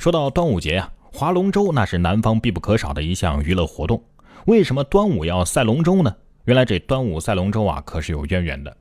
[0.00, 4.02] 说到端午节呀，划龙舟那是南方必不可少的一项娱乐活动。
[4.46, 6.16] 为什么端午要赛龙舟呢？
[6.46, 8.74] 原来这端午赛龙舟啊，可是有渊源的。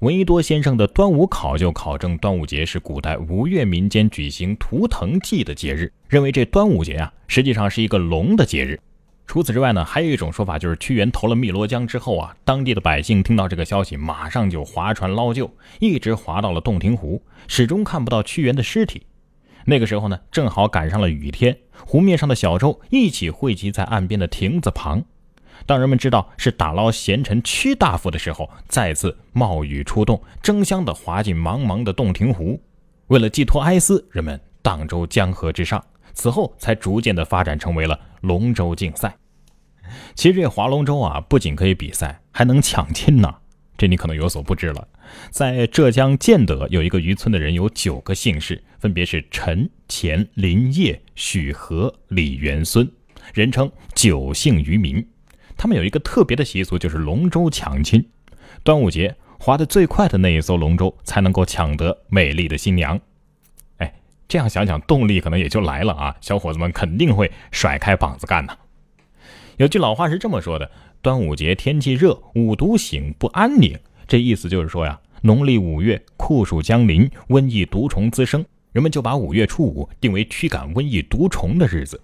[0.00, 8.78] 闻一多先生的《端午考》就考证，端午节是古代吴越民间举行图腾祭的节日，认为这端午节啊，实际上是一个龙的节日。
[9.26, 15.50] 除此之外呢，还有一种说法，就是屈原投了汨罗江之后啊，当地的百姓听到这个消息，马上就划船捞救，
[15.80, 19.00] 一直划到了洞庭湖，始终看不到屈原的尸体。
[19.66, 25.04] 那个时候呢，正好赶上了雨天，湖面上的小舟一起汇集在岸边的亭子旁。
[25.66, 32.60] 当人们知道是打捞贤臣屈大夫的时候，再次冒雨出动，争相的划进茫茫的洞庭湖。
[33.08, 35.84] 为了寄托哀思，人们荡舟江河之上。
[36.14, 39.16] 此后才逐渐的发展成为了龙舟竞赛。
[40.16, 43.32] 其实这划龙舟啊，不仅可以比赛，还能抢亲呢。
[43.78, 44.88] 这你可能有所不知了，
[45.30, 52.90] 在浙江建德有一个渔村的人有九个姓氏，分别是陈、钱、林、叶、许、何、李、元、孙，
[53.32, 55.06] 人称九姓渔民。
[55.56, 58.04] 他们有一个特别的习俗，就是龙舟抢亲。
[58.64, 63.00] 端午节划得最快的那一艘龙舟，才能够抢得美丽的新娘。
[63.76, 63.94] 哎，
[64.26, 66.16] 这样想想，动力可能也就来了啊！
[66.20, 68.56] 小伙子们肯定会甩开膀子干呢。
[69.56, 70.68] 有句老话是这么说的。
[71.00, 73.78] 端午节天气热，五毒醒不安宁。
[74.08, 82.00] 这意思就是说呀，农历五月酷暑将临，瘟疫毒虫滋生，人们就把五月初五定为驱赶瘟疫毒虫的日子。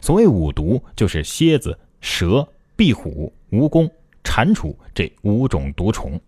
[0.00, 3.90] 所谓五毒，就是蝎子、蛇、壁虎、蜈蚣、
[4.22, 6.18] 蟾蜍这五种毒虫。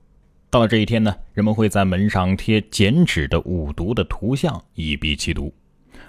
[0.50, 5.54] 到了这一天呢，人们会在门上贴剪纸的五毒的图像，以避其毒。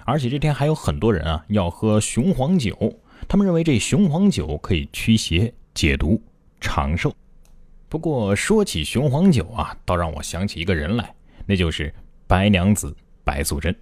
[0.04, 5.54] 而且这天还有很多人啊要喝雄黄酒，他们认为这雄黄酒可以驱邪。
[5.74, 6.20] 解毒
[6.60, 7.14] 长寿，
[7.88, 11.14] 不过说起雄黄酒啊，倒让我想起一个人来，
[11.46, 11.92] 那就是
[12.26, 13.74] 白娘子白素贞。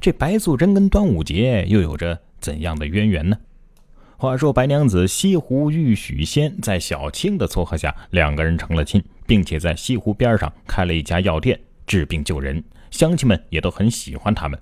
[0.00, 3.38] 这白素贞跟端午节又有着怎样的渊源呢？
[4.16, 14.58] 话说白娘子西湖遇许仙，在小青的撮合下，两个人成了亲，并且在西湖边上开了一家药店，治病救人，乡亲们也都很喜欢他们。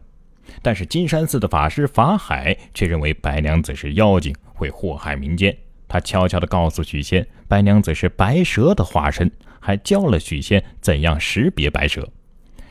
[0.63, 5.57] 但是金山寺的法师法海却认为白娘子是妖精，会祸害民间。
[5.89, 9.31] 他悄悄地告诉许仙，白娘子是白蛇的化身，
[9.61, 12.09] 还教了许仙怎样识别白蛇。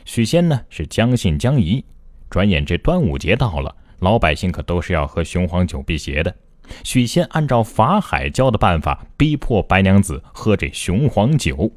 [0.04, 1.84] 许仙呢是将信将疑。
[2.28, 6.34] 转眼这端午节到了，老百姓可都是要喝雄黄酒辟邪的。
[6.82, 11.72] 许仙按照法海教的办法，逼迫白娘子喝这雄黄酒。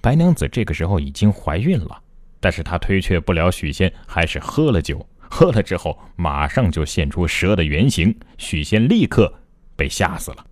[0.00, 2.00] 白娘子这个时候已经怀孕了，
[2.40, 5.06] 但是她推却不了许仙，还是喝了酒。
[5.30, 9.32] 喝了之后，马上就现出蛇的原形，许仙立刻
[9.76, 10.44] 被吓死了。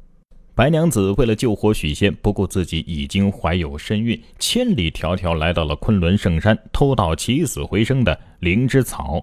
[0.57, 9.23] 白娘子为了救活许仙，不顾自己已经怀有身孕，千里迢迢来到了昆仑圣山，偷盗起死回生的灵芝草。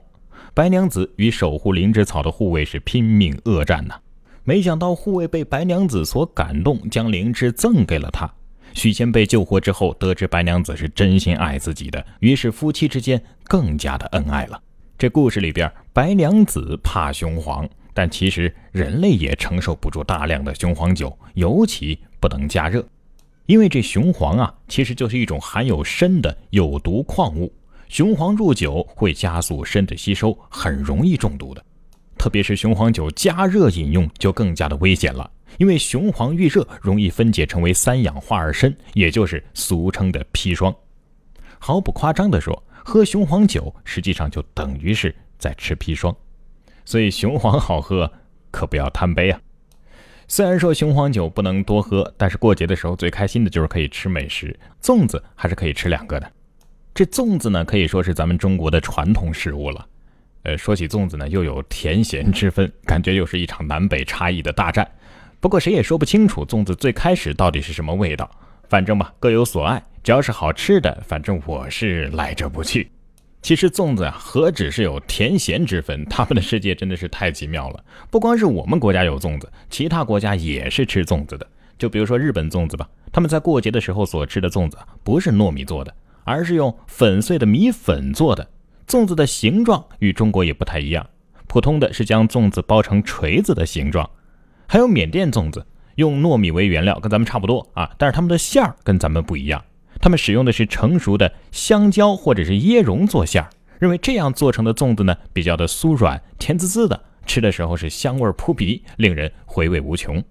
[0.53, 3.95] 白娘子与守护灵芝草的护卫是拼命恶战呐。
[4.43, 8.31] 没想到护卫被白娘子所感动，将灵芝赠给了她。
[8.75, 14.61] 许仙被救活之后，得知白娘子是真心爱自己的，于是夫妻之间更加的恩爱了。
[14.99, 17.67] 这故事里边，白娘子怕雄黄。
[17.93, 22.85] 但其实人类也承受不住大量的雄黄酒，尤其不能加热，
[23.45, 27.53] 因为这雄黄啊，其实就是一种含有砷的有毒矿物。
[27.87, 31.63] 雄黄入酒会加速砷的吸收，很容易中毒的。
[32.17, 35.29] 特别是雄黄酒加热饮用就更加的危险了，
[35.59, 40.73] 因为雄黄遇热容易分解成为三氧化二砷，也就是俗称的砒霜。
[41.59, 46.15] 毫不夸张地说，喝雄黄酒实际上就等于是在吃砒霜。
[46.85, 48.11] 所以雄黄好喝，
[48.51, 49.39] 可不要贪杯啊！
[50.27, 56.31] 虽然说雄黄酒不能多喝，但是过节的时候最开心的就是可以吃美食，粽子还是可以吃两个的。
[56.93, 59.87] 这粽子呢，可以说是咱们中国的传统食物了。
[60.43, 64.89] 呃，说起粽子呢，又有甜咸之分， 感觉又是一场南北差异的大战。
[65.39, 68.29] 不过谁也说不清楚粽子最开始到底是什么味道。
[68.69, 72.89] 反正吧，各有所爱，只要是好吃的，反正我是来者不拒。
[73.43, 77.83] 其实粽子啊，何止是有甜咸之分，他们的世界真的是太奇妙了。
[78.09, 81.45] 不光是我们国家有粽子，其他国家也是吃粽子的。
[81.77, 85.93] 就比如说日本粽子吧，他们在过节的时候所吃的粽子不是糯米做的，
[86.23, 88.47] 而是用粉碎的米粉做的。
[88.87, 91.05] 粽子的形状与中国也不太一样，
[91.47, 94.09] 普通的是将粽子包成锤子的形状。
[94.67, 99.61] 还有缅甸粽子，用糯米为原料，跟咱们差不多啊，但是他们的馅儿跟咱们不一样。
[100.03, 110.21] 他们使用的是成熟的香蕉或者是椰蓉做馅儿，认为这样做成的粽子呢比较的酥软甜滋滋的，吃的时候是香味扑鼻，令人回味无穷。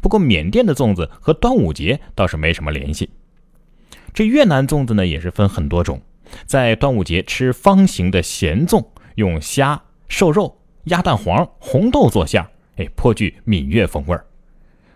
[0.00, 3.10] 不过缅甸的粽子和端午节倒是没什么联系。
[4.14, 6.00] 这越南粽子呢也是分很多种，
[6.46, 8.82] 在端午节吃方形的咸粽，
[9.16, 14.24] 用虾、瘦肉、鸭蛋黄、红豆做馅儿，哎，颇具闽粤风味儿。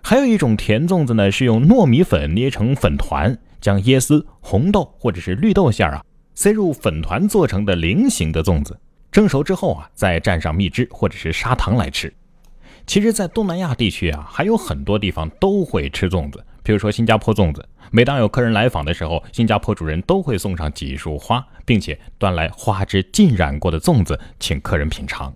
[0.02, 8.78] 还有一种甜粽子呢，是用糯米粉捏成粉团，将椰丝、红豆或者是绿豆馅儿啊塞入粉团做成的菱形的粽子。
[9.10, 12.12] 蒸熟之后啊，再蘸上蜜汁或者是砂糖来吃。
[12.86, 17.66] 其实，在东南亚地区啊，还有很多地方都会吃粽子，比如说新加坡粽子。
[17.90, 25.34] 每当有客人来访的时候，新加坡主人都会送上几束花，并且端来花枝浸染过的粽子，请客人品尝。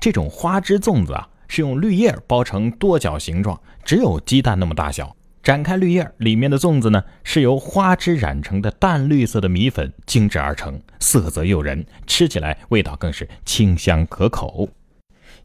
[0.00, 1.28] 这种花枝粽子啊。
[1.50, 5.16] 是用绿叶包成多角形状，只有鸡蛋那么大小。
[5.42, 14.68] 展开绿叶，里面的粽子呢是由花枝染成的淡绿色的米粉精制而成，色泽诱人，吃起来味道更是清香可口。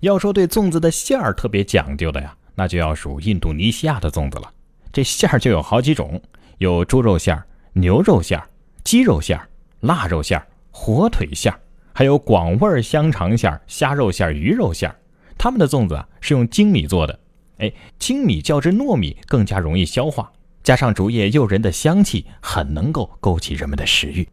[0.02, 4.52] 要说对粽子的馅儿特别讲究的呀，那就要数印度尼西亚的粽子了。
[4.92, 6.22] 这馅儿就有好几种，
[6.58, 8.50] 有猪肉馅儿、牛肉馅儿、
[8.84, 9.48] 鸡肉馅儿、
[9.80, 11.60] 腊肉馅儿、火腿馅儿，
[11.94, 14.96] 还有广味香肠馅儿、虾肉馅儿、鱼肉馅儿。
[15.38, 17.18] 他们的粽子啊是用精米做的，
[17.58, 20.32] 哎，精米较之糯米更加容易消化，
[20.64, 24.28] 加上竹叶诱人的香气，很能够勾起人们的食欲。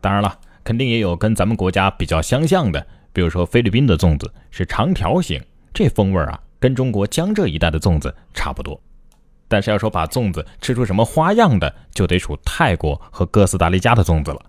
[0.00, 8.80] 当然了，肯定也有跟咱们国家比较相像的，比如说菲律宾的粽子是长条形，这风味啊跟中国江浙一带的粽子差不多。
[9.48, 14.42] 但是要说把粽子吃出什么花样的，就得数泰国和哥斯达黎加的粽子了。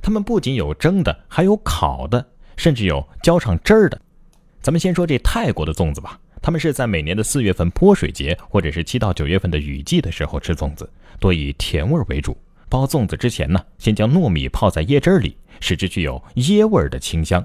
[0.00, 2.24] 他们不仅有蒸的，还有烤的，
[2.56, 4.00] 甚至有浇上汁儿的。
[4.60, 10.86] 咱们先说这泰国的粽子吧，他们是在每年的四月份泼水节，或者是七到九月份的雨季的时候吃粽子，
[11.18, 12.36] 多以甜味为主。
[12.68, 17.42] 包粽子之前呢，先将糯米泡在椰汁里，使之具有椰味的清香。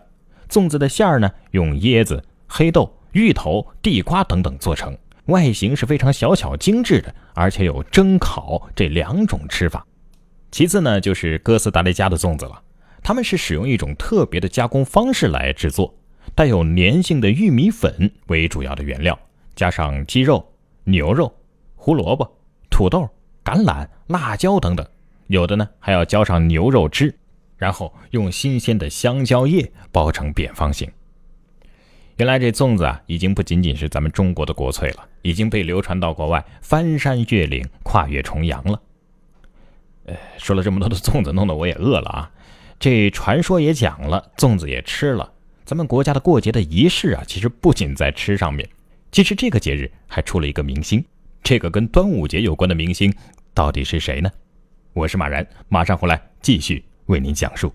[0.49, 4.97] 粽子的馅儿呢，用椰子、黑豆、芋头、地瓜等等做成，
[5.27, 9.87] 外形是非常小巧精致的，而且有蒸烤这两种吃法。
[10.51, 12.61] 其次呢，就是哥斯达黎加的粽子了，
[13.01, 15.95] 他们是使用一种特别的加工方式来制作。
[16.35, 19.17] 带有粘性的玉米粉为主要的原料，
[19.55, 20.45] 加上鸡肉、
[20.85, 21.33] 牛肉、
[21.75, 22.39] 胡萝卜、
[22.69, 23.09] 土豆、
[23.43, 24.87] 橄榄、辣椒等等，
[25.27, 27.13] 有的呢还要浇上牛肉汁，
[27.57, 30.89] 然后用新鲜的香蕉叶包成扁方形。
[32.17, 38.81] 原来这粽子啊，已经不仅仅是咱们中国的国粹了，已经被流传到国外，翻山越岭，跨越重洋了。
[40.05, 42.31] 呃，说了这么多的粽子，弄得我也饿了啊！
[42.77, 45.31] 这传说也讲了，粽子也吃了。
[45.69, 48.67] 咱们国家的过节的仪式啊，其实不仅在吃上面，
[49.11, 51.05] 其实这个节日还出了一个明星。
[51.43, 53.13] 这个跟端午节有关的明星
[53.53, 54.31] 到底是谁呢？
[54.93, 57.71] 我是马然，马上回来继续为您讲述。